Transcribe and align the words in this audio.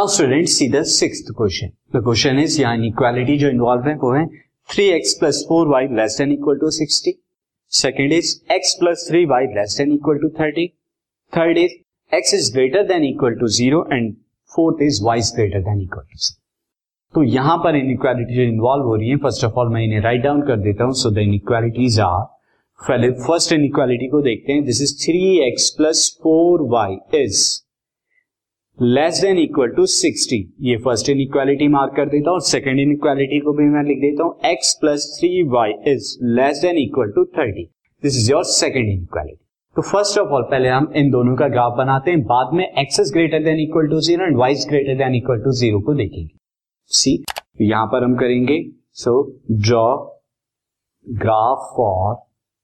Now 0.00 0.08
student 0.08 0.46
see 0.48 0.68
the 0.70 0.80
six 0.90 1.20
question 1.28 1.70
the 1.94 2.02
question 2.04 2.38
is 2.40 2.60
यहाँ 2.60 2.76
inequality 2.76 3.36
जो 3.38 3.48
involve 3.48 3.88
है, 3.88 3.94
वो 3.94 4.12
है 4.12 4.24
three 4.68 4.84
x 4.90 5.12
plus 5.20 5.44
four 5.48 5.66
y 5.68 5.86
less 5.96 6.16
than 6.18 6.32
equal 6.32 6.58
to 6.58 6.70
sixty 6.70 7.12
second 7.72 8.12
is 8.12 8.30
x 8.54 8.72
plus 8.80 9.06
three 9.10 9.24
y 9.32 9.46
less 9.56 9.74
than 9.78 9.92
equal 9.92 10.18
to 10.18 10.28
thirty 10.40 10.66
third 11.32 11.58
is 11.58 11.74
x 12.12 12.34
is 12.34 12.52
greater 12.54 12.86
than 12.88 13.04
equal 13.04 13.34
to 13.40 13.48
zero 13.58 13.84
and 13.92 14.14
fourth 14.52 14.82
is 14.82 15.02
y 15.04 15.18
is 15.18 15.32
greater 15.36 15.62
than 15.62 15.82
equal 15.82 16.02
to 16.04 16.34
तो 17.14 17.22
यहाँ 17.34 17.58
पर 17.64 17.76
inequality 17.76 18.36
जो 18.36 18.50
involve 18.54 18.86
हो 18.86 18.96
रही 18.96 19.10
है 19.10 19.16
first 19.28 19.44
of 19.44 19.58
all 19.60 19.74
मैं 19.74 19.84
इन्हें 19.84 20.00
write 20.02 20.22
down 20.22 20.42
कर 20.46 20.60
देता 20.62 20.84
हूँ 20.84 20.94
सो 21.02 21.10
द 21.10 21.28
इनइक्वालिटीज 21.28 22.00
आर 22.00 22.22
पहले 22.80 23.10
फ़र्स्ट 23.26 23.52
इनइक्वालिटी 23.52 24.08
को 24.08 24.22
देखते 24.22 24.52
हैं. 24.52 24.64
This 24.64 24.82
is 24.82 25.00
three 25.04 25.26
x 25.48 25.70
plus 25.78 26.08
four 26.22 26.68
y 26.70 26.96
is 27.24 27.48
less 28.80 29.20
than 29.20 29.38
equal 29.38 29.68
to 29.68 29.84
sixty 29.86 30.36
ये 30.60 30.76
फ़र्स्ट 30.84 31.08
इन 31.10 31.18
इक्वालिटी 31.20 31.66
मार्क 31.68 31.92
कर 31.96 32.08
देता 32.08 32.30
हूँ 32.30 32.40
सेकेंड 32.42 32.78
इन 32.80 32.92
इक्वालिटी 32.92 33.40
को 33.40 33.52
भी 33.52 33.64
मैं 33.70 33.82
लिख 33.84 33.98
देता 34.00 34.24
हूँ 34.24 34.50
x 34.50 34.72
plus 34.80 35.04
three 35.18 35.42
y 35.48 35.72
is 35.88 36.06
less 36.36 36.60
than 36.62 36.78
equal 36.78 37.10
to 37.16 37.24
thirty 37.38 37.64
this 38.02 38.16
is 38.18 38.30
your 38.30 38.44
second 38.44 38.84
inequality 39.02 39.36
तो 39.76 39.82
फ़र्स्ट 39.82 40.18
ऑफ़ 40.18 40.28
ऑल 40.28 40.42
पहले 40.50 40.68
हम 40.68 40.90
इन 40.96 41.10
दोनों 41.10 41.34
का 41.36 41.48
ग्राफ 41.48 41.76
बनाते 41.78 42.10
हैं, 42.10 42.22
बाद 42.22 42.54
में 42.54 42.64
x 42.64 43.00
is 43.00 43.12
greater 43.12 43.42
than 43.44 43.60
equal 43.60 43.88
to 43.88 44.00
zero 44.00 44.26
and 44.26 44.36
y 44.36 44.52
is 44.52 44.66
greater 44.68 44.96
than 44.98 45.14
equal 45.14 45.42
to 45.44 45.52
zero 45.58 45.80
को 45.80 45.94
देखेंगे। 45.94 46.28
सी 46.90 47.12
यहाँ 47.62 47.86
पर 47.92 48.04
हम 48.04 48.16
करेंगे 48.18 48.60
so 49.02 49.12
draw 49.52 49.84
graph 51.06 51.70
for 51.76 52.16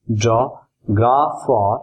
draw 0.08 0.40
graph 0.92 1.44
for 1.46 1.78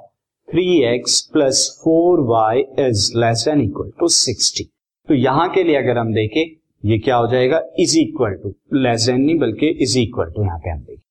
three 0.48 0.66
x 0.86 1.22
plus 1.34 1.68
four 1.84 2.20
y 2.28 2.60
is 2.80 3.12
less 3.18 3.46
than 3.48 3.62
equal 3.62 3.92
to 4.00 4.08
sixty 4.16 4.70
तो 5.08 5.14
यहाँ 5.14 5.48
के 5.54 5.64
लिए 5.64 5.76
अगर 5.76 5.98
हम 5.98 6.14
देखें, 6.14 6.44
ये 6.84 6.98
क्या 7.00 7.16
हो 7.16 7.28
जाएगा? 7.28 7.62
Is 7.80 7.98
equal 8.00 8.34
to 8.34 8.50
less 8.74 9.06
than 9.06 9.22
नहीं, 9.22 9.38
बल्कि 9.40 9.70
इज़ 9.84 9.98
इक्वल 10.00 10.32
टू 10.32 10.44
यहाँ 10.44 10.58
पे 10.60 10.70
हम 10.70 10.80
देखें। 10.80 11.02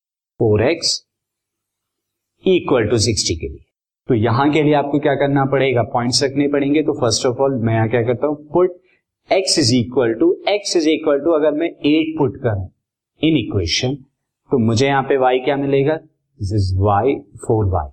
Four 0.41 0.62
x 0.62 0.95
equal 2.45 2.89
to 2.89 2.98
sixty 2.98 3.37
के 3.37 3.48
लिए। 3.48 3.65
तो 4.09 4.15
यहाँ 4.15 4.51
के 4.53 4.62
लिए 4.62 4.75
आपको 4.75 4.98
क्या 4.98 5.15
करना 5.15 5.45
पड़ेगा? 5.53 5.83
पॉइंट्स 5.93 6.23
रखने 6.25 6.49
पड़ेंगे। 6.49 6.83
तो 6.83 6.93
फ़र्स्ट 7.01 7.27
ऑफ़ 7.27 7.43
ऑल 7.43 7.59
मैं 7.65 7.75
यहाँ 7.75 7.89
क्या 7.89 8.03
करता 8.03 8.27
हूँ? 8.27 8.37
Put 8.53 8.81
x 9.31 9.59
is 9.59 9.75
equal 9.77 10.15
to 10.21 10.33
x 10.49 10.77
is 10.77 10.89
equal 10.91 11.21
to 11.25 11.33
अगर 11.33 11.59
मैं 11.59 11.69
एट 11.69 12.17
पुट 12.19 12.37
करूँ 12.43 12.69
इन 13.21 13.37
इक्वेशन 13.39 13.95
तो 14.51 14.59
मुझे 14.59 14.87
यहाँ 14.87 15.03
पे 15.03 15.17
वाई 15.19 15.39
क्या 15.41 15.56
मिलेगा? 15.56 15.97
This 15.97 16.53
is 16.55 16.75
y 16.78 17.15
four 17.47 17.67
y 17.73 17.91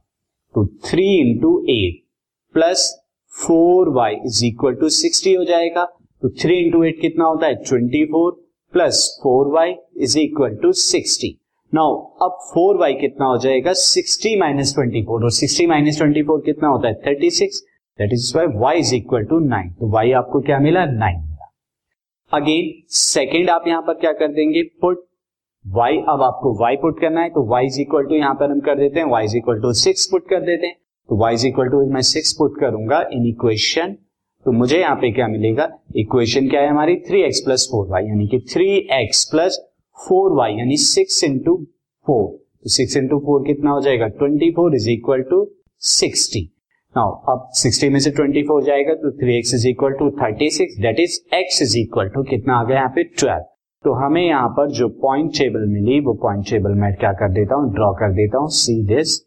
तो 0.56 0.66
three 0.86 1.06
into 1.20 1.58
eight 1.70 2.02
plus 2.54 2.84
four 3.34 3.90
y 3.94 4.16
is 4.26 4.46
equal 4.46 4.76
to 4.76 4.90
sixty 4.90 5.34
हो 5.34 5.44
जाएगा। 5.46 5.84
तो 6.22 6.30
थ्री 6.42 6.58
इंटू 6.58 6.84
एट 6.84 7.00
कितना 7.02 7.26
होता 7.26 7.48
है? 7.48 7.56
Twenty 7.56 8.04
four 8.06 8.32
plus 8.74 9.20
four 9.24 9.48
y 9.54 9.74
is 9.98 10.18
equal 10.20 10.56
to 10.62 10.72
sixty 10.74 11.36
now 11.74 11.96
अब 12.22 12.38
फोर 12.54 12.78
वाई 12.78 12.94
कितना 12.94 13.26
हो 13.26 13.38
जाएगा? 13.38 13.74
सिक्सटी 13.74 14.36
माइनस 14.40 14.74
ट्वेंटी 14.76 15.02
फोर 15.04 15.24
और 15.24 15.32
सिक्सटी 15.32 15.66
माइनस 15.68 15.98
ट्वेंटी 15.98 16.24
फोर 16.24 16.42
कितना 16.46 16.68
होता 16.68 16.88
है? 16.88 16.94
Thirty 17.08 17.30
six 17.32 17.62
that 18.00 18.14
is 18.14 18.32
y 18.38 18.48
y 18.56 18.80
is 18.80 18.96
equal 18.96 19.26
to 19.26 19.40
nine 19.40 19.72
तो 19.72 19.92
वाई 19.92 20.12
आपको 20.14 20.42
क्या 20.42 20.60
मिला? 20.60 20.86
नाइन 20.86 21.20
मिला। 21.20 21.52
अगेन 22.32 22.72
सेकेंड 22.90 23.50
आप 23.50 23.68
यहाँ 23.68 23.82
पर 23.82 23.94
क्या 23.96 24.12
कर 24.14 24.34
देंगे? 24.34 24.64
पुट 24.82 25.06
y, 25.66 25.92
अब 26.10 26.22
आपको 26.24 26.52
y 26.60 26.76
पुट 26.82 27.00
करना 27.00 27.22
है 27.22 27.30
तो 27.30 27.42
y 27.50 27.64
इज़ 27.66 27.80
इक्वल 27.82 28.06
टू 28.06 28.16
यहाँ 28.16 28.34
पर 28.36 28.52
हम 28.52 28.60
कर 28.60 28.78
देते 28.78 29.00
हैं, 29.00 29.08
y 29.08 29.24
is 29.24 29.36
equal 29.38 29.60
to 29.62 29.72
six 29.76 30.06
put 30.12 30.28
कर 30.30 30.40
देते 30.42 30.68
हैं। 30.68 30.76
तो 31.10 31.18
y 31.20 31.32
इज़ 31.34 31.46
इक्वल 31.48 31.68
टू 31.70 31.86
मैं 31.94 32.02
सिक्स 32.02 32.34
पुट 32.40 32.60
करूँगा 32.60 33.02
इन 33.14 33.28
इक्वेशन 33.28 33.96
तो 34.46 34.52
मुझे 34.52 34.80
यहाँ 34.80 34.96
पे 34.96 35.12
क्या 35.12 35.28
मिलेगा? 35.28 35.68
इक्वेशन 35.98 36.48
क्या 36.50 36.62
है 36.62 36.70
हमारी? 36.70 36.96
Three 37.08 37.22
x 37.24 37.42
plus 37.46 37.68
four 37.72 37.88
y 37.90 38.06
यानी 38.06 38.28
कि 38.28 38.40
three 38.54 38.68
x 39.00 39.24
plus 39.32 39.60
four 39.98 40.34
y 40.38 40.54
यानी 40.54 40.78
सिक्स 40.78 41.24
इंटू 41.24 41.56
फोर 42.08 42.26
तो 42.32 42.70
सिक्स 42.70 42.98
इंटू 42.98 43.20
फोर 43.26 43.46
कितना 43.48 43.72
हो 43.72 43.82
जाएगा? 43.82 44.08
Twenty 44.08 44.52
four 44.52 44.76
is 44.76 44.90
equal 44.90 45.22
to 45.30 45.46
sixty 45.82 46.44
now 46.96 47.12
अब 47.34 47.48
सिक्सटी 47.56 47.90
में 47.90 48.00
से 48.00 48.12
ट्वेंटी 48.12 48.44
फोर 48.44 48.64
जाएगा 48.64 48.94
तो 48.96 49.12
three 49.20 49.38
x 49.38 49.54
is 49.54 49.68
equal 49.68 49.94
to 50.00 50.10
thirty 50.22 50.50
six 50.52 50.80
that 50.82 51.00
is 51.00 51.20
x 51.36 51.62
is 51.62 51.78
equal 51.80 52.10
to 52.10 52.24
कितना 52.30 52.60
आ 52.60 52.64
गया 52.64 52.78
यहाँ 52.78 52.90
पे? 52.96 53.04
ट्वेल्व 53.04 53.44
तो 53.86 53.94
हमें 53.94 54.22
यहाँ 54.22 54.50
पर 54.50 54.72
जो 54.72 54.88
पॉइंट 55.02 55.32
टेबल 55.38 55.66
मिली, 55.68 56.00
वो 56.00 56.14
पॉइंट 56.14 56.50
टेबल 56.50 56.74
मैं 56.80 56.94
क्या 56.96 57.12
कर 57.14 57.32
देता 57.34 57.56
हूँ? 57.56 57.74
ड्रॉ 57.74 57.92
कर 57.94 58.14
देता 58.14 58.38
हूँ। 58.38 58.50
सी 58.52 58.82
दिस 58.88 59.20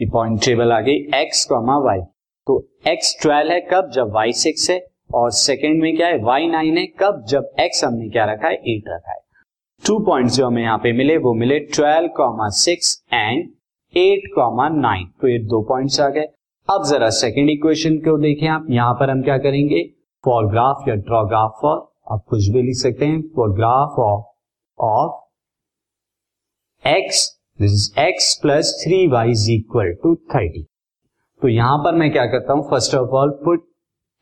पॉइंट 0.00 0.40
टेबल 0.44 0.72
आ 0.72 0.80
गई 0.80 0.96
एक्स 1.14 1.44
कॉमा 1.44 1.76
वाई 1.78 2.00
तो 2.46 2.58
एक्स 2.88 3.16
ट्वेल्व 3.22 3.52
है, 3.52 3.60
कब? 3.72 3.90
जब 3.90 4.12
वाई 4.12 4.32
सिक्स 4.32 4.70
है। 4.70 4.80
और 5.14 5.30
सेकेंड 5.30 5.80
में 5.82 5.96
क्या 5.96 6.06
है? 6.06 6.18
वाई 6.22 6.48
नाइन 6.48 6.78
है। 6.78 6.86
कब? 7.00 7.24
जब 7.28 7.50
एक्स 7.60 7.84
हमने 7.84 8.08
क्या 8.08 8.24
रखा 8.24 8.48
है? 8.48 8.54
एट 8.54 8.88
रखा 8.88 9.12
है। 9.12 9.18
टू 9.82 9.98
पॉइंट 10.06 10.30
जो 10.30 10.46
हमें 10.46 10.62
यहाँ 10.62 10.78
पे 10.78 10.92
मिले, 10.92 11.16
वो 11.16 11.34
मिले 11.34 11.58
twelve 11.58 12.08
comma 12.16 12.48
six 12.54 13.02
and 13.12 13.48
eight 13.94 14.30
comma 14.34 14.68
nine 14.70 15.06
तो 15.20 15.28
ये 15.28 15.38
दो 15.44 15.62
पॉइंट्स 15.68 16.00
आ 16.00 16.08
गए। 16.08 16.26
अब 16.68 16.84
जरा 16.84 17.08
सेकेंड 17.16 17.50
इक्वेशन 17.50 17.96
को 17.98 18.16
देखें 18.18 18.48
आप। 18.48 18.66
यहाँ 18.70 18.94
पर 18.94 19.10
हम 19.10 19.22
क्या 19.22 19.38
करेंगे? 19.38 19.82
फॉर 20.24 20.46
ग्राफ 20.46 20.88
या 20.88 20.94
ड्रॉ 20.94 21.24
ग्राफ 21.24 21.58
फॉर 21.62 21.76
आप 22.08 22.24
कुछ 22.30 22.48
भी 22.52 22.62
लिख 22.62 22.76
सकते 22.76 23.06
हैं। 23.06 23.20
For 23.36 23.52
graph 23.54 23.98
of 24.00 24.24
of 24.78 25.12
x 26.84 27.26
this 27.58 27.72
is 27.72 28.00
x 28.00 28.34
plus 28.42 28.72
three 28.84 29.06
y 29.12 29.30
is 29.30 29.50
equal 29.52 29.92
to 30.02 30.14
thirty 30.34 30.62
तो 31.42 31.48
यहाँ 31.48 31.78
पर 31.84 31.94
मैं 31.94 32.10
क्या 32.12 32.24
करता 32.26 32.52
हूँ? 32.52 32.62
First 32.70 32.94
of 32.94 33.10
all 33.16 33.30
put 33.44 33.66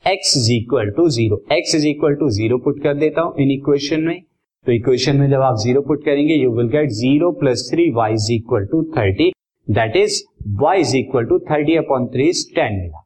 x 0.04 0.36
is 0.36 0.52
equal 0.52 0.90
to 0.96 1.08
zero 1.10 1.36
x 1.52 1.74
is 1.74 1.86
equal 1.88 2.14
to 2.14 2.28
zero 2.30 2.58
put 2.64 2.82
कर 2.82 2.94
देता 2.96 3.22
हूँ 3.22 3.34
इन 3.40 3.50
इक्वेशन 3.50 4.00
में। 4.02 4.20
तो 4.66 4.72
इक्वेशन 4.72 5.16
में 5.16 5.28
जब 5.30 5.40
आप 5.42 5.56
ज़ीरो 5.62 5.80
पुट 5.82 6.04
करेंगे 6.04 6.34
you 6.34 6.50
will 6.52 6.68
get 6.68 6.90
zero 6.92 7.30
plus 7.40 7.68
three 7.72 7.90
y 7.94 8.12
is 8.14 8.32
equal 8.32 8.66
to 8.66 8.82
thirty 8.96 9.30
that 9.68 9.96
is 9.96 10.22
y 10.60 10.80
is 10.80 10.96
equal 10.96 11.24
to 11.26 11.38
thirty 11.50 11.76
upon 11.76 12.06
three 12.14 12.28
is 12.28 12.44
ten 12.54 12.80
मिला 12.80 13.02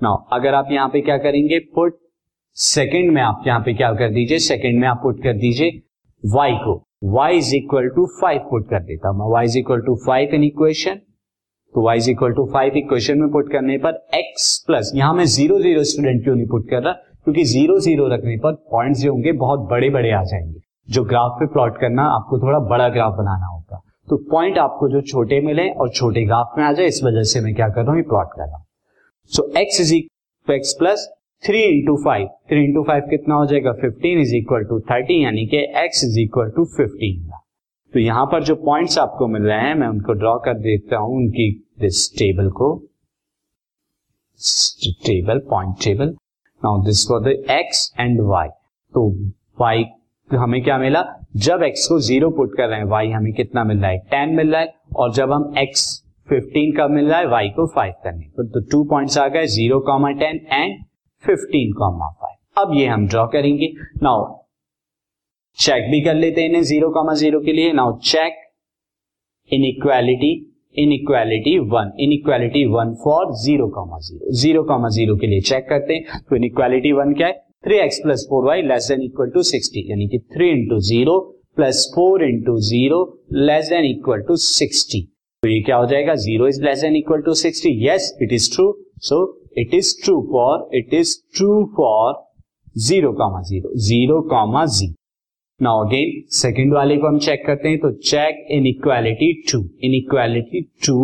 नाउ 0.00 0.16
अगर 0.32 0.54
आप 0.54 0.68
यहाँ 0.72 0.88
पे 0.88 1.00
क्या 1.00 1.16
करेंगे? 1.18 1.58
पुट 1.74 1.98
सेकेंड 2.56 3.10
में 3.12 3.20
आप 3.22 3.42
यहाँ 3.46 3.60
पे 3.60 3.72
क्या 3.74 3.90
कर 3.92 4.10
दीजिए, 4.12 4.38
सेकेंड 4.38 4.80
में 4.80 4.86
आप 4.88 4.98
पुट 5.02 5.22
कर 5.22 5.32
दीजिए 5.34 5.80
वाई 6.22 6.52
को। 6.64 6.74
Y 7.12 7.36
is 7.36 7.54
equal 7.56 7.88
to 7.88 8.04
five 8.20 8.40
put 8.50 8.68
कर 8.70 8.82
देता 8.82 9.08
हूँ 9.08 9.32
y 9.32 9.42
is 9.44 9.58
equal 9.58 9.80
to 9.80 9.94
five 10.06 10.34
in 10.34 10.44
equation 10.44 10.94
तो 11.74 11.84
y 11.84 11.96
is 11.96 12.10
equal 12.10 12.32
to 12.32 12.44
five 12.52 12.76
equation 12.76 13.18
में 13.18 13.30
पुट 13.32 13.50
करने 13.52 13.78
पर 13.78 13.92
x 14.16 14.58
प्लस 14.66 14.92
यहाँ 14.94 15.14
मैं 15.14 15.24
ज़ीरो 15.26 15.58
ज़ीरो 15.60 15.84
स्टूडेंट 15.84 16.22
क्यों 16.24 16.34
नहीं 16.34 16.46
पुट 16.46 16.68
कर 16.70 16.82
रहा? 16.82 16.92
क्योंकि 16.92 17.44
ज़ीरो 17.44 17.78
ज़ीरो 17.78 18.06
रखने 18.08 18.36
पर 18.36 18.54
पॉइंट 18.72 18.96
जो 18.96 19.12
होंगे 19.12 19.32
बहुत 19.38 19.68
बड़े 19.70 19.90
बड़े 19.90 20.10
आ 20.10 20.22
जाएँगे। 20.24 20.60
जो 20.88 21.04
ग्राफ 21.04 21.36
पे 21.40 21.46
प्लॉट 21.46 21.78
करना, 21.80 22.02
आपको 22.10 22.38
थोड़ा 22.38 22.58
बड़ा 22.58 22.88
ग्राफ 22.88 23.14
बनाना 23.18 23.46
होगा। 23.46 23.80
तो 24.08 24.16
पॉइंट 24.30 24.58
आपको 24.58 24.88
जो 24.88 25.00
छोटे 25.10 25.40
मिले 25.40 25.68
और 25.70 25.90
छोटे 25.90 26.24
ग्राफ 26.26 26.54
में 26.58 26.64
आ 26.64 26.72
जाए, 26.72 26.86
इस 26.86 27.00
वजह 27.04 27.22
से 27.22 27.40
मैं 27.40 27.54
क्या 27.54 27.68
कर 27.68 27.84
रहा 27.84 27.94
हूँ 27.94 28.02
प्लॉट 28.04 28.28
कर 28.36 28.46
रहा 28.46 28.56
हूँ। 28.56 28.64
So 29.32 29.50
x 29.60 29.80
is 29.80 29.94
x 30.48 30.74
plus 30.78 31.08
three 31.42 31.60
into 31.62 31.96
five 32.04 32.26
three 32.50 32.64
into 32.64 32.82
five 32.82 33.06
कितना 33.10 33.34
हो 33.34 33.46
जाएगा? 33.46 33.72
Fifteen 33.72 34.20
is 34.20 34.34
equal 34.36 34.64
to 34.64 34.78
thirty 34.90 35.22
यानी 35.24 35.46
कि 35.46 35.56
x 35.78 36.04
is 36.04 36.18
equal 36.20 36.50
to 36.56 36.64
fifteen 36.76 37.30
तो 37.92 37.98
यहाँ 37.98 38.26
पर 38.26 38.42
जो 38.44 38.54
पॉइंट्स 38.56 38.98
आपको 38.98 39.26
मिल 39.28 39.42
रहे 39.42 39.60
हैं, 39.60 39.74
मैं 39.74 39.88
उनको 39.88 40.12
ड्रॉ 40.12 40.36
कर 40.44 40.58
देता 40.58 40.98
हूँ 40.98 41.16
उनकी 41.16 41.50
दिस 41.80 42.08
टेबल 42.18 42.50
को। 42.50 42.68
Table 45.06 45.38
point 45.50 45.74
table 45.84 46.14
now 46.62 46.82
this 46.84 47.06
for 47.08 47.20
the 47.22 47.34
x 47.50 47.92
and 48.00 48.20
y 48.20 48.48
तो 48.48 49.08
वाई 49.60 49.84
हमें 50.30 50.62
क्या 50.64 50.78
मिला? 50.78 51.04
जब 51.38 51.62
एक्स 51.62 51.86
को 51.88 51.98
ज़ीरो 52.00 52.30
पुट 52.30 52.56
कर 52.56 52.68
रहे 52.68 52.78
हैं 52.78 52.86
वाई 52.86 53.10
हमें 53.10 53.32
कितना 53.32 53.64
मिल 53.64 53.78
रहा 53.78 53.90
है? 53.90 53.98
टेन 54.10 54.34
मिल 54.36 54.52
रहा 54.52 54.60
है। 54.60 54.72
और 54.96 55.12
जब 55.12 55.32
हम 55.32 55.52
एक्स 55.58 55.84
फिफ्टीन 56.28 56.72
का 56.76 56.88
मिल 56.88 57.08
रहा 57.08 57.18
है 57.18 57.26
वाई 57.28 57.48
को 57.50 57.66
फाइव 57.74 57.92
करने। 58.04 58.24
तो 58.38 58.60
टू 58.70 58.82
पॉइंट्स 58.90 59.18
आ 59.18 59.26
गए 59.28 59.46
zero 59.48 59.80
comma 59.86 60.10
ten 60.22 60.40
and 60.50 60.78
fifteen 61.24 61.72
comma 61.72 62.08
five 62.12 62.62
अब 62.62 62.74
ये 62.76 62.86
हम 62.86 63.06
ड्रॉ 63.08 63.26
करेंगे। 63.28 63.72
नाउ 64.02 64.24
चेक 65.58 65.90
भी 65.90 66.00
कर 66.00 66.14
लेते 66.14 66.42
हैं 66.42 66.62
ज़ीरो 66.62 66.90
कॉमा 66.90 67.14
ज़ीरो 67.14 67.40
के 67.40 67.52
लिए। 67.52 67.72
Now 67.72 67.98
check 68.04 68.40
inequality 69.66 70.32
inequality 70.92 71.58
one 71.70 71.92
inequality 72.12 72.64
one 72.68 72.94
for 73.04 73.32
zero 73.40 73.68
comma 73.70 73.98
zero 74.00 74.32
zero 74.40 74.62
comma 74.64 74.88
zero 74.88 75.16
के 75.16 75.26
लिए 75.26 75.40
चेक 75.42 75.66
करते 75.68 75.94
हैं। 75.94 76.20
तो 76.20 76.36
इन 76.36 76.44
इक्वालिटी 76.44 76.92
वन 76.92 77.12
क्या 77.14 77.26
है? 77.26 77.32
Three 77.64 77.76
x 77.78 78.00
plus 78.04 78.26
four 78.30 78.44
y 78.46 78.62
less 78.62 78.88
than 78.88 79.02
equal 79.02 79.30
to 79.30 79.42
sixty 79.44 79.84
यानी 79.90 80.06
कि 80.08 80.18
three 80.34 80.48
into 80.50 80.78
zero 80.88 81.18
plus 81.56 81.84
four 81.94 82.24
into 82.24 82.56
zero 82.68 83.00
less 83.32 83.68
than 83.68 83.84
equal 83.84 84.22
to 84.28 84.36
sixty 84.38 85.00
तो 85.42 85.48
ये 85.48 85.60
क्या 85.62 85.76
हो 85.76 85.86
जाएगा? 85.86 86.14
Zero 86.16 86.48
is 86.48 86.62
less 86.64 86.80
than 86.80 86.96
equal 86.96 87.20
to 87.22 87.34
sixty 87.36 87.70
yes 87.86 88.16
it 88.22 88.32
is 88.32 88.50
true 88.54 88.66
so 89.02 89.20
it 89.58 89.74
is 89.74 89.94
true 90.04 90.20
for 90.32 90.68
it 90.78 90.94
is 90.94 91.16
true 91.36 91.64
for 91.76 92.14
zero 92.86 93.12
comma 93.12 93.42
zero 93.48 93.72
zero 93.86 94.20
comma 94.30 94.64
zero 94.78 94.94
now 95.60 95.84
again 95.84 96.22
second 96.36 96.72
वाले 96.74 96.96
को 96.98 97.06
हम 97.06 97.18
check 97.26 97.42
करते 97.46 97.68
हैं 97.68 97.78
तो 97.78 97.90
check 98.10 98.46
inequality 98.66 99.32
two 99.52 99.58
inequality 99.94 100.62
two 100.86 100.96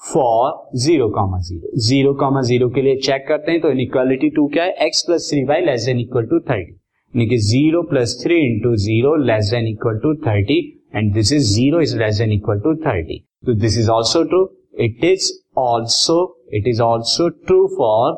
for 0.00 0.50
zero 0.80 1.08
comma 1.14 1.38
zero 1.48 1.70
zero 1.86 2.14
comma 2.20 2.42
zero 2.50 2.68
के 2.74 2.82
लिए 2.82 2.96
check 3.06 3.24
करते 3.28 3.52
हैं 3.52 3.60
तो 3.60 3.70
इन 3.70 3.80
इक्वालिटी 3.80 4.30
टू 4.36 4.46
क्या 4.54 4.64
है? 4.64 4.72
X 4.86 5.02
plus 5.06 5.28
three 5.30 5.42
y 5.44 5.64
less 5.64 5.84
than 5.86 6.00
equal 6.00 6.26
to 6.26 6.40
thirty 6.40 6.72
यानी 6.72 7.26
कि 7.28 7.36
zero 7.46 7.82
plus 7.90 8.20
three 8.22 8.36
into 8.46 8.74
zero 8.84 9.14
less 9.24 9.50
than 9.50 9.66
equal 9.68 9.98
to 10.02 10.14
thirty 10.26 10.58
and 10.94 11.12
this 11.14 11.32
is 11.32 11.48
zero 11.54 11.80
is 11.80 11.96
less 11.98 12.18
than 12.18 12.32
equal 12.32 12.60
to 12.60 12.74
thirty 12.86 13.18
तो 13.46 13.54
this 13.60 13.78
is 13.78 13.90
also 13.90 14.22
true 14.24 14.44
it 14.84 15.04
is 15.04 15.32
also 15.58 16.18
it 16.54 16.68
is 16.68 16.82
also 16.82 17.28
true 17.28 17.66
for 17.76 18.12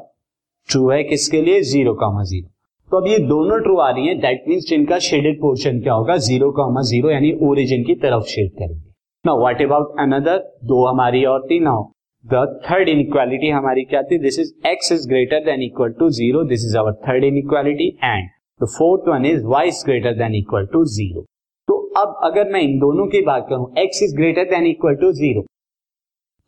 true 0.69 0.89
है 0.91 1.03
किसके 1.05 1.41
लिए? 1.43 1.61
Zero 1.63 1.95
comma 1.95 2.23
zero 2.25 2.49
तो 2.91 2.97
अब 2.97 3.07
ये 3.09 3.19
दोनों 3.29 3.59
true 3.61 3.77
आ 3.79 3.91
रही 3.91 4.07
है 4.07 4.15
दैट 4.21 4.45
मीन्स 4.49 4.69
जिनका 4.69 4.99
शेडेड 5.01 5.41
पोर्शन 5.41 5.81
क्या 5.81 5.93
होगा? 5.93 6.17
ज़ीरो 6.19 6.51
कॉमा 6.53 6.83
ज़ीरो 6.89 7.11
यानी 7.11 7.33
ओरिजिन 7.49 7.85
की 7.85 7.95
तरफ़ 8.03 8.25
शेड 8.29 8.51
करेंगे। 8.53 8.91
नाउ 9.25 9.39
व्हाट 9.41 9.63
अबाउट 9.63 10.01
अनदर 10.01 10.39
दो 10.65 10.85
हमारी 10.87 11.25
और 11.25 11.47
थी 11.51 11.59
नाउ 11.61 11.85
द 12.25 12.45
थर्ड 12.65 12.89
इनइक्वालिटी 12.89 13.49
हमारी 13.51 13.85
क्या 13.85 14.03
थी? 14.03 14.19
This 14.19 14.39
is 14.39 14.53
x 14.69 14.93
is 14.93 15.09
greater 15.09 15.45
than 15.45 15.63
equal 15.63 15.93
to 16.01 16.09
zero 16.19 16.43
this 16.49 16.65
is 16.67 16.77
our 16.79 16.93
third 17.09 17.25
inequality 17.25 17.89
and 18.05 18.29
the 18.61 18.69
fourth 18.77 19.09
one 19.09 19.27
is 19.27 19.45
y 19.47 19.69
is 19.69 19.85
greater 19.87 20.15
than 20.19 20.35
equal 20.35 20.67
to 20.73 20.85
zero 20.95 21.25
तो 21.69 21.79
अब 21.99 22.21
अगर 22.25 22.53
मैं 22.53 22.61
इन 22.63 22.79
दोनों 22.79 23.07
की 23.07 23.21
बात 23.25 23.47
करूँ 23.49 23.73
x 23.79 24.03
is 24.03 24.17
greater 24.17 24.45
than 24.51 24.67
equal 24.67 24.95
to 25.01 25.13
zero 25.15 25.45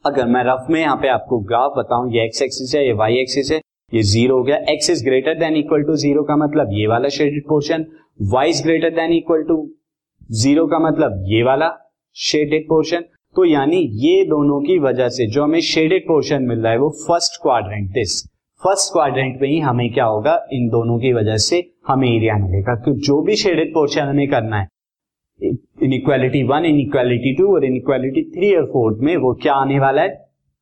अगर 0.05 0.27
मैं 0.27 0.43
रफ 0.45 0.67
में 0.71 0.81
यहाँ 0.81 0.97
पे 0.97 1.09
आपको 1.09 1.39
ग्राफ 1.43 1.73
बताऊँ, 1.77 2.11
ये 2.13 2.25
एक्स 2.25 2.43
एक्सिस 2.43 2.75
है, 2.75 2.87
ये 2.87 2.93
वाई 2.95 3.17
एक्सिस 3.19 3.51
है, 3.53 3.61
ये 3.93 4.03
ज़ीरो 4.05 4.37
हो 4.37 4.43
गया। 4.45 4.57
X 4.71 4.91
is 4.91 5.05
greater 5.05 5.39
than 5.39 5.57
equal 5.57 5.83
to 5.83 5.97
zero 5.97 6.23
का 6.23 6.37
मतलब 6.37 6.71
ये 6.73 6.87
वाला 6.87 7.09
shaded 7.11 7.43
portion 7.49 7.87
y 8.33 8.51
is 8.51 8.63
greater 8.63 8.91
than 8.91 9.13
equal 9.13 9.43
to 9.49 9.57
zero 10.35 10.67
का 10.67 10.79
मतलब 10.81 11.25
ये 11.29 11.43
वाला 11.43 11.71
शेडेड 12.17 12.69
पोर्शन 12.69 13.05
तो 13.37 13.45
यानी 13.45 13.77
ये 14.01 14.25
दोनों 14.25 14.61
की 14.61 14.79
वजह 14.79 15.09
से 15.09 15.27
जो 15.27 15.43
हमें 15.43 15.61
शेडेड 15.63 16.03
पोर्शन 16.09 16.43
मिल 16.43 16.59
रहा 16.59 16.73
है, 16.73 16.79
वो 16.79 16.91
first 17.01 17.41
quadrant 17.43 17.89
this 17.93 18.23
first 18.63 18.93
quadrant 18.93 19.41
में 19.41 19.49
ही 19.49 19.59
हमें 19.61 19.93
क्या 19.95 20.05
होगा? 20.05 20.35
इन 20.53 20.69
दोनों 20.69 20.99
की 20.99 21.13
वजह 21.13 21.37
से 21.39 21.63
हमें 21.89 22.09
एरिया 22.09 22.37
मिलेगा। 22.39 22.75
क्योंकि 22.75 23.01
जो 23.01 23.21
भी 23.23 23.37
शेडेड 23.37 23.73
पोर्शन 23.75 24.01
हमें 24.03 24.29
करना 24.29 24.61
है 24.61 24.69
इनइक्वालिटी 25.41 26.43
वन 26.49 26.65
इनइक्वालिटी 26.65 27.35
टू 27.37 27.55
और 27.55 27.65
इनइक्वालिटी 27.65 28.23
थ्री 28.31 28.55
और 28.57 28.65
फोर्थ 28.67 28.99
में 29.05 29.17
वो 29.17 29.33
क्या 29.43 29.55
आने 29.57 29.79
वाला 29.81 30.03
है? 30.03 30.17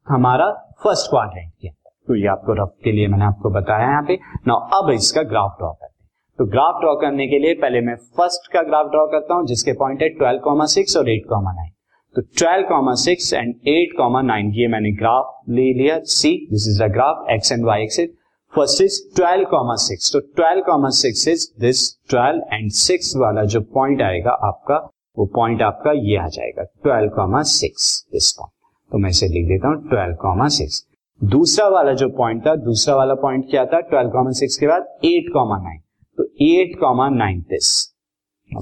हमारा 0.07 0.51
फ़र्स्ट 0.85 1.11
क्वाड्रेंट 1.11 1.51
के 1.53 1.69
तो 1.69 2.15
ये 2.17 2.27
आपको 2.29 2.53
रफ 2.55 2.73
के 2.85 2.93
लिए 2.93 3.09
मैंने 3.09 3.25
आपको 3.25 3.51
बताया 3.51 3.89
यहाँ 3.89 4.03
पे। 4.09 4.15
ना 4.47 4.55
अब 4.79 4.91
इसका 4.91 5.23
ग्राफ 5.25 5.57
ड्रॉ 5.59 5.71
करते 5.73 5.87
हैं। 5.87 6.09
तो 6.39 6.47
ग्राफ 6.51 6.81
ड्रॉ 6.81 6.95
करने 7.01 7.27
के 7.29 7.39
लिए 7.39 7.55
पहले 7.63 7.81
मैं 7.81 7.95
फ़र्स्ट 8.19 8.53
का 8.53 8.63
ग्राफ 8.63 8.91
ड्रॉ 8.91 9.07
करता 9.09 9.35
हूँ, 9.35 9.47
जिसके 9.47 9.73
पॉइंट 9.75 10.03
है 10.03 10.09
ट्वेल्व 10.11 10.41
कॉमा 10.45 10.67
सिक्स 10.73 10.97
और 10.97 11.11
एट 11.11 11.29
कॉमा 11.29 11.53
नाइन 11.53 11.71
तो 12.17 12.23
twelve 12.39 12.67
comma 12.69 12.95
six 13.03 13.33
and 13.35 13.55
eight 13.69 13.97
comma 13.97 14.23
nine 14.23 14.51
ये 14.55 14.67
मैंने 14.69 14.91
ग्राफ 14.97 15.45
ले 15.51 15.73
लिया। 15.75 15.99
See 16.15 16.33
this 16.51 16.69
is 16.69 16.83
the 16.83 16.91
graph 16.93 17.31
x 17.31 17.53
and 17.53 17.65
y 17.67 17.83
axis 17.83 18.11
first 18.52 18.82
is 18.82 18.96
twelve 19.16 19.44
comma 19.50 19.75
six 19.82 20.12
तो 20.12 20.20
twelve 20.37 20.62
comma 20.62 20.88
six 20.94 21.26
is 21.28 21.46
this 21.60 21.78
twelve 22.10 22.54
and 22.54 22.70
six 22.70 23.12
वाला 23.16 23.44
जो 23.44 23.60
point 23.76 24.02
आएगा 24.02 24.31
आपका, 24.49 24.76
वो 25.19 25.26
पॉइंट 25.34 25.62
आपका 25.62 25.93
ये 25.93 26.16
आ 26.16 26.26
जाएगा। 26.28 26.62
Twelve 26.62 27.10
comma 27.16 27.43
six 27.50 27.87
this 28.12 28.31
point 28.32 28.52
तो 28.90 28.99
मैं 28.99 29.10
इसे 29.10 29.28
लिख 29.28 29.46
देता 29.49 29.69
हूँ 29.69 29.88
ट्वेल्व 29.88 30.14
कॉमा 30.22 30.49
सिक्स 30.56 30.84
दूसरा 31.20 31.69
वाला 31.69 31.93
जो 31.94 32.08
पॉइंट 32.16 32.46
था, 32.46 32.54
दूसरा 32.56 32.96
वाला 32.96 33.14
पॉइंट 33.14 33.44
क्या 33.50 33.64
था? 33.66 33.81
ट्वेल्व 33.81 34.10
कॉमा 34.10 34.31
सिक्स 34.40 34.56
के 34.58 34.66
बाद 34.66 34.87
एट 35.04 35.32
कॉमा 35.34 35.58
नाइन 35.58 35.81
तो 36.19 36.25
eight 36.46 36.78
comma 36.81 37.08
nine 37.10 37.40
this 37.50 37.69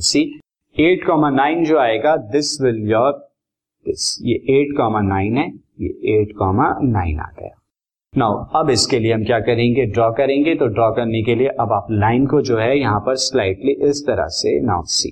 see 0.08 0.20
eight 0.76 1.06
comma 1.06 1.30
nine 1.30 1.64
जो 1.64 1.78
आएगा 1.78 2.16
दिस 2.32 2.60
विल 2.62 2.82
योर 2.90 3.12
दिस 3.86 4.16
ये 4.22 4.34
एट 4.58 4.76
कॉमा 4.76 5.00
नाइन 5.00 5.36
है, 5.38 5.48
ये 5.80 6.20
एट 6.20 6.36
कॉमा 6.38 6.74
नाइन 6.82 7.18
आ 7.20 7.30
गया। 7.38 7.56
नाउ 8.16 8.44
अब 8.54 8.70
इसके 8.70 8.98
लिए 8.98 9.12
हम 9.12 9.24
क्या 9.24 9.38
करेंगे? 9.40 9.84
ड्रॉ 9.86 10.10
करेंगे 10.12 10.54
तो 10.54 10.66
ड्रॉ 10.66 10.90
करने 10.92 11.22
के 11.22 11.34
लिए 11.34 11.48
अब 11.60 11.72
आप 11.72 11.86
लाइन 11.90 12.26
को 12.26 12.40
जो 12.42 12.56
है 12.58 12.78
यहाँ 12.78 13.00
पर 13.00 13.16
स्लाइटली 13.16 13.72
इस 13.88 14.02
तरह 14.06 14.26
से 14.28 14.58
नाउ 14.60 14.82
सी 14.84 15.10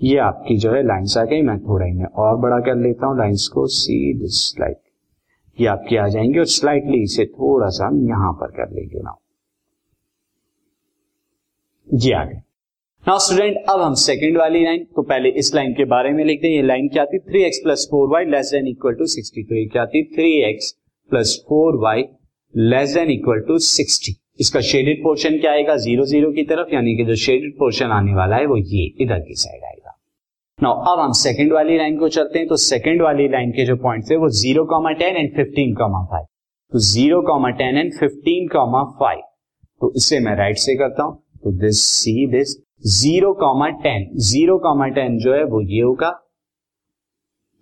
ये 0.00 0.18
आपकी 0.18 0.56
जो 0.58 0.72
है 0.72 0.82
लाइन्स 0.82 1.16
आ 1.18 1.24
गई, 1.24 1.42
मैं 1.42 1.58
थोड़ा 1.60 1.86
इन्हें 1.86 2.06
और 2.06 2.36
बड़ा 2.36 2.58
कर 2.60 2.76
लेता 2.76 3.06
हूँ 3.06 3.16
लाइन्स 3.18 3.46
को 3.48 3.66
सी 3.68 3.96
दिस 4.18 4.54
लाइक 4.60 4.76
ये 5.58 5.66
आपके 5.66 5.96
आ 5.96 6.06
जाएँगे 6.08 6.38
और 6.38 6.46
स्लाइटली 6.48 7.02
इसे 7.02 7.24
थोड़ा 7.26 7.68
सा 7.68 7.86
हम 7.86 8.08
यहाँ 8.08 8.32
पर 8.32 8.50
कर 8.52 8.70
लेंगे 8.74 9.02
नाउ 9.02 9.16
ये 11.88 12.12
आ 12.12 12.24
गए. 12.24 12.40
नाउ 13.06 13.18
स्टूडेंट 13.18 13.56
अब 13.70 13.80
हम 13.80 13.94
सेकंड 14.04 14.38
वाली 14.38 14.64
लाइन 14.64 14.84
तो 14.96 15.02
पहले 15.02 15.28
इस 15.38 15.54
लाइन 15.54 15.72
के 15.72 15.84
बारे 15.86 16.10
में 16.10 16.24
लिखते 16.24 16.48
हैं। 16.48 16.54
ये 16.54 16.62
लाइन 16.62 16.88
क्या 16.88 17.04
थी? 17.04 17.18
Three 17.20 17.42
x 17.42 17.60
plus 17.64 17.86
four 17.90 18.08
y 18.08 18.24
less 18.26 18.50
than 18.52 18.68
equal 18.68 18.94
to 18.94 19.06
sixty 19.08 19.46
ये 19.60 19.66
क्या 19.66 19.86
थी? 19.86 20.04
Three 20.14 20.32
x 20.50 20.74
plus 21.10 21.36
four 21.48 21.76
y 21.82 22.04
less 22.54 22.94
than 22.94 23.10
equal 23.10 23.40
to 23.48 23.58
sixty 23.60 24.14
इसका 24.40 24.60
शेडेड 24.62 25.02
पोर्शन 25.02 25.38
क्या 25.38 25.50
आएगा? 25.52 25.76
ज़ीरो 25.76 26.04
ज़ीरो 26.06 26.30
की 26.32 26.42
तरफ़, 26.44 26.74
यानी 26.74 26.96
कि 26.96 27.04
जो 27.04 27.14
शेडेड 27.16 27.52
पोर्शन 27.58 27.90
आने 27.92 28.14
वाला 28.14 28.36
है, 28.36 28.46
वो 28.46 28.56
ये 28.56 28.84
इधर 29.02 29.18
की 29.20 29.34
साइड 29.36 29.64
आएगा। 29.64 29.90
नाउ 30.58 30.92
अब 30.92 31.00
हम 31.00 31.12
सेकंड 31.14 31.52
वाली 31.52 31.76
लाइन 31.78 31.98
को 31.98 32.08
चलते 32.10 32.38
हैं 32.38 32.48
तो 32.48 32.56
सेकंड 32.58 33.02
वाली 33.02 33.28
लाइन 33.28 33.50
के 33.52 33.64
जो 33.66 33.76
पॉइंट 33.78 34.10
है, 34.10 34.16
वो 34.16 34.28
zero 34.30 34.64
comma 34.66 34.92
ten 34.94 35.16
and 35.16 35.30
fifteen 35.36 35.74
comma 35.74 36.02
five 36.10 36.26
तो 36.72 36.78
zero 36.84 37.20
comma 37.22 37.50
ten 37.52 37.78
and 37.78 37.92
fifteen 37.92 38.48
comma 38.48 38.82
five 39.00 39.20
तो 39.80 39.92
इसे 39.96 40.20
मैं 40.20 40.34
राइट 40.36 40.58
से 40.58 40.74
करता 40.76 41.02
हूँ। 41.02 41.16
तो 41.44 41.52
this 41.60 41.82
see 41.84 42.26
this 42.30 42.56
zero 42.92 43.32
comma 43.40 43.68
ten 43.82 44.08
zero 44.22 44.58
comma 44.58 44.86
ten 44.90 45.18
जो 45.18 45.34
है, 45.34 45.44
वो 45.44 45.60
ये 45.62 45.80
होगा। 45.82 46.10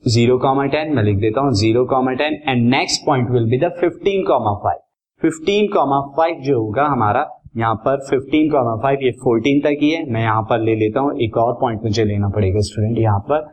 ज़ीरो 0.05 0.37
कॉमा 0.39 0.65
टेन 0.67 0.95
मैं 0.95 1.03
लिख 1.03 1.17
देता 1.17 1.41
हूँ 1.41 1.53
zero 1.55 1.85
comma 1.85 2.13
ten 2.13 2.35
and 2.49 2.69
next 2.71 3.05
point 3.07 3.31
will 3.31 3.45
be 3.51 3.59
the 3.59 3.71
fifteen 3.81 4.25
comma 4.27 4.55
five 4.63 4.79
fifteen 5.23 5.69
comma 5.73 6.01
five 6.17 6.41
जो 6.43 6.59
होगा 6.61 6.87
हमारा, 6.87 7.27
यहाँ 7.57 7.75
पर 7.77 8.01
फिफ्टीन 8.09 8.51
कॉमा 8.51 8.75
फाइव 8.83 9.03
ये 9.03 9.11
फोर्टीन 9.23 9.61
तक 9.61 9.79
ही 9.81 9.91
है। 9.91 10.05
मैं 10.13 10.23
यहाँ 10.23 10.43
पर 10.43 10.61
ले 10.61 10.75
लेता 10.75 11.01
हूँ, 11.01 11.13
एक 11.19 11.37
और 11.37 11.53
पॉइंट 11.61 11.83
मुझे 11.83 12.05
लेना 12.05 12.29
पड़ेगा 12.29 12.61
स्टूडेंट 12.61 12.99
यहाँ 12.99 13.21
पर 13.31 13.47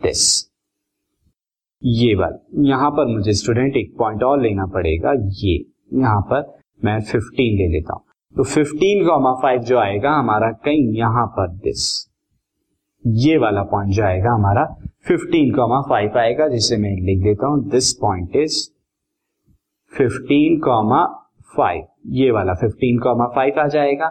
दिस 0.00 0.26
ये 1.82 2.14
वाला, 2.14 2.38
यहाँ 2.64 2.90
पर 2.90 3.06
मुझे 3.06 3.32
स्टूडेंट 3.34 3.76
एक 3.76 3.94
पॉइंट 3.98 4.22
और 4.22 4.40
लेना 4.42 4.66
पड़ेगा, 4.66 5.12
ये, 5.12 5.54
यहाँ 5.94 6.20
पर 6.22 6.52
मैं 6.84 7.00
फिफ्टीन 7.02 7.58
ले 7.58 7.72
लेता 7.72 7.94
हूँ। 7.94 8.04
तो 8.34 8.44
15 8.44 9.06
कॉमा 9.06 9.32
फाइव 9.42 9.62
जो 9.62 9.78
आएगा 9.78 10.10
हमारा, 10.10 10.50
कहीं 10.64 10.92
यहाँ 10.94 11.26
पर 11.28 11.48
दिस 11.58 11.92
ये 13.04 13.36
वाला 13.38 13.62
पॉइंट 13.62 13.92
जो 13.92 14.02
आएगा 14.04 14.32
हमारा 14.32 14.64
15 15.08 15.50
कॉमा 15.56 15.80
फाइव 15.88 16.18
आएगा, 16.18 16.48
जिसे 16.48 16.76
मैं 16.76 16.90
लिख 17.06 17.22
देता 17.22 17.46
हूँ। 17.46 17.68
This 17.70 17.92
point 17.94 18.36
is 18.36 18.58
15 19.92 20.58
comma 20.64 21.04
five 21.56 21.86
ये 22.12 22.30
वाला 22.30 22.54
15 22.62 22.98
कॉमा 23.02 23.26
फाइव 23.34 23.60
आ 23.60 23.66
जाएगा। 23.68 24.06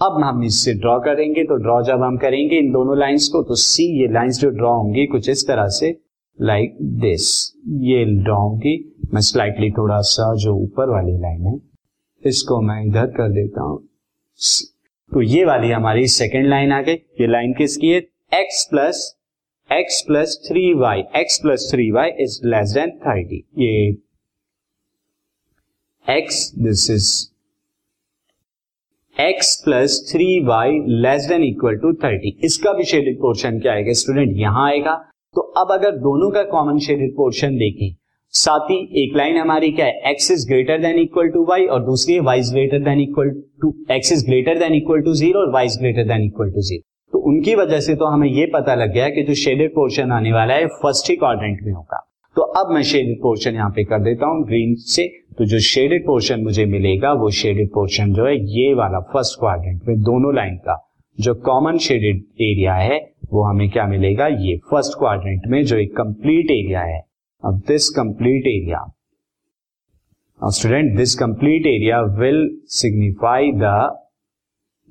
अब 0.00 0.20
हम 0.24 0.42
इससे 0.44 0.74
ड्रॉ 0.74 0.98
करेंगे 1.00 1.44
तो 1.44 1.56
ड्रॉ 1.56 1.80
जब 1.82 2.02
हम 2.02 2.16
करेंगे 2.16 2.58
इन 2.58 2.70
दोनों 2.72 2.98
लाइंस 2.98 3.28
को 3.28 3.42
तो 3.42 3.54
सी 3.54 3.84
ये 4.00 4.12
लाइंस 4.12 4.38
जो 4.40 4.50
ड्रॉ 4.50 4.74
होंगी 4.74 5.06
कुछ 5.06 5.28
इस 5.30 5.46
तरह 5.48 5.68
से 5.78 5.96
लाइक 6.38 6.70
like 6.70 7.00
दिस 7.00 7.30
ये 7.82 8.04
ड्रॉ 8.04 8.36
होंगी। 8.38 8.74
मैं 9.14 9.20
स्लाइटली 9.20 9.70
थोड़ा 9.70 10.00
सा 10.08 10.34
जो 10.36 10.54
ऊपर 10.54 10.90
वाली 10.90 11.16
लाइन 11.18 11.46
है, 11.46 11.58
इसको 12.22 12.60
मैं 12.60 12.84
इधर 12.84 13.06
कर 13.06 13.28
देता 13.32 13.62
हूँ। 13.62 13.78
तो 15.12 15.22
ये 15.22 15.44
वाली 15.44 15.70
हमारी 15.70 16.06
सेकेंड 16.08 16.46
लाइन 16.46 16.72
आ 16.72 16.80
गई। 16.82 16.94
ये 17.20 17.26
लाइन 17.26 17.52
किसकी 17.52 17.88
है? 17.88 18.00
X 18.32 18.64
plus 18.70 18.98
x 19.70 20.00
plus 20.06 20.36
three 20.46 20.62
y 20.74 21.02
x 21.16 21.38
plus 21.42 21.68
three 21.70 21.90
y 21.90 22.10
is 22.20 22.38
less 22.46 22.72
than 22.72 22.90
thirty 23.06 23.36
ये 23.58 23.70
x 26.06 26.40
this 26.58 26.88
is 26.90 27.08
x 29.16 29.54
plus 29.64 29.96
three 30.10 30.26
y 30.46 30.78
less 31.02 31.26
than 31.28 31.44
equal 31.44 31.76
to 31.76 31.92
thirty 32.04 32.36
इसका 32.44 32.72
भी 32.72 32.84
शेडेड 32.90 33.18
पोर्शन 33.20 33.58
क्या 33.60 33.72
आएगा 33.72 33.92
student 34.00 34.36
यहाँ 34.36 34.68
आएगा। 34.68 34.94
तो 35.34 35.40
अब 35.60 35.72
अगर 35.72 35.96
दोनों 35.98 36.30
का 36.30 36.42
कॉमन 36.50 36.78
शेडेड 36.78 37.14
पोर्शन 37.16 37.56
देखें, 37.56 37.94
साथ 38.34 38.70
ही 38.70 38.78
एक 39.02 39.16
लाइन 39.16 39.36
हमारी 39.36 39.70
क्या 39.72 39.86
है? 39.86 40.10
X 40.10 40.30
is 40.30 40.46
greater 40.48 40.80
than 40.82 40.98
equal 40.98 41.28
to 41.30 41.44
y 41.46 41.66
और 41.66 41.84
दूसरी 41.84 42.14
है 42.14 42.20
y 42.22 42.38
is 42.40 42.52
greater 42.52 42.84
than 42.84 43.00
equal 43.00 43.30
to 43.62 43.74
x 43.90 44.12
is 44.12 44.24
greater 44.26 44.58
than 44.58 44.74
equal 44.74 45.02
to 45.02 45.14
zero 45.14 45.40
और 45.40 45.52
y 45.52 45.66
is 45.66 45.78
greater 45.80 46.08
than 46.08 46.26
equal 46.26 46.50
to 46.50 46.62
zero 46.62 46.87
तो 47.12 47.18
उनकी 47.28 47.54
वजह 47.54 47.80
से 47.80 47.94
तो 47.96 48.06
हमें 48.06 48.28
यह 48.28 48.50
पता 48.54 48.74
लग 48.74 48.92
गया 48.92 49.08
कि 49.08 49.22
जो 49.22 49.34
शेडेड 49.34 49.70
पोर्शन 49.74 50.12
आने 50.12 50.32
वाला 50.32 50.54
है 50.54 50.66
फ़र्स्ट 50.82 51.10
ही 51.10 51.16
क्वाड्रेंट 51.16 51.62
में 51.62 51.72
होगा। 51.72 51.98
तो 52.36 52.42
अब 52.42 52.72
मैं 52.74 52.82
शेडेड 52.82 53.20
पोर्शन 53.22 53.54
यहाँ 53.54 53.70
पे 53.76 53.84
कर 53.84 54.02
देता 54.02 54.26
हूँ 54.26 54.44
ग्रीन 54.46 54.74
से। 54.86 55.06
तो 55.38 55.44
जो 55.44 55.58
शेडेड 55.60 56.06
पोर्शन 56.06 56.40
मुझे 56.40 56.64
मिलेगा 56.66 57.12
वो 57.12 57.30
शेडेड 57.30 57.70
पोर्शन 57.74 58.12
जो 58.14 58.26
है 58.26 58.36
ये 58.56 58.72
वाला 58.74 59.00
फ़र्स्ट 59.12 59.38
क्वाड्रेंट 59.40 59.88
में 59.88 60.00
दोनों 60.02 60.34
लाइन 60.36 60.56
का 60.66 60.76
जो 61.18 61.34
कॉमन 61.46 61.78
शेडेड 61.78 62.22
एरिया 62.42 62.74
है 62.74 62.98
वो 63.32 63.42
हमें 63.42 63.68
क्या 63.70 63.86
मिलेगा? 63.86 64.26
ये 64.26 64.56
फ़र्स्ट 64.70 64.98
क्वाड्रेंट 64.98 65.46
में 65.46 65.62
जो 65.64 65.76
एक 65.76 65.96
कंप्लीट 65.96 66.50
एरिया 66.50 66.80
है। 66.82 67.02
अब 67.42 67.62
this 67.68 67.88
complete 67.96 68.46
area 68.46 68.86
student, 70.40 70.96
this 70.96 71.12
complete 71.16 71.64
area 71.66 71.96
will 72.18 72.44
signify 72.72 73.40
the 73.62 73.76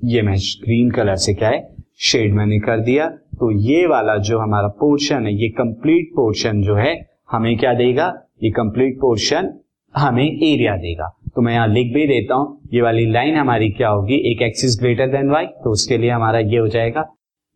ये 0.00 0.22
मैं 0.22 0.34
ग्रीन 0.64 0.90
कलर 0.90 1.16
से 1.16 1.34
क्या 1.34 1.48
है? 1.48 1.60
शेड 2.00 2.34
मैंने 2.34 2.58
कर 2.58 2.80
दिया। 2.80 3.08
तो 3.40 3.50
ये 3.60 3.86
वाला 3.86 4.16
जो 4.16 4.38
हमारा 4.38 4.68
पोर्शन 4.80 5.26
है, 5.26 5.34
ये 5.34 5.48
कंप्लीट 5.48 6.10
पोर्शन 6.16 6.62
जो 6.62 6.74
है, 6.74 6.94
हमें 7.30 7.56
क्या 7.58 7.72
देगा? 7.74 8.06
ये 8.42 8.50
कंप्लीट 8.50 8.98
पोर्शन 9.00 9.52
हमें 9.94 10.24
एरिया 10.24 10.76
देगा। 10.76 11.08
तो 11.34 11.42
मैं 11.42 11.52
यहाँ 11.52 11.68
लिख 11.68 11.92
भी 11.94 12.06
देता 12.06 12.34
हूँ। 12.34 12.68
ये 12.72 12.82
वाली 12.82 13.04
लाइन 13.12 13.36
हमारी 13.36 13.68
क्या 13.70 13.88
होगी? 13.88 14.14
एक 14.32 14.42
एक्सिस 14.42 14.78
ग्रेटर 14.80 15.06
देन 15.08 15.30
वाई 15.30 15.46
तो 15.46 15.70
उसके 15.70 15.98
लिए 15.98 16.10
हमारा 16.10 16.38
ये 16.38 16.58
हो 16.58 16.68
जाएगा। 16.68 17.02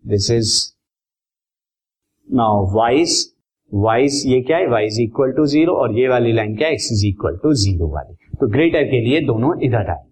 This 0.04 0.30
is 0.30 0.52
now 2.28 2.66
vice 2.76 3.28
vice 3.72 4.22
ये 4.26 4.40
क्या 4.40 4.56
है? 4.56 4.66
वाइज 4.66 5.00
इक्वल 5.00 5.32
टू 5.32 5.46
ज़ीरो 5.46 5.74
और 5.74 5.98
ये 5.98 6.08
वाली 6.08 6.32
लाइन 6.32 6.56
क्या 6.56 6.68
है? 6.68 6.74
X 6.74 6.92
is 6.92 7.06
equal 7.06 7.36
to 7.42 7.52
zero 7.54 7.88
वाली। 7.88 8.14
तो 8.40 8.48
ग्रेटर 8.48 8.84
के 8.84 9.00
लिए 9.00 9.20
दोनों 9.26 9.54
इधर 9.62 9.90
आएँगे 9.90 10.11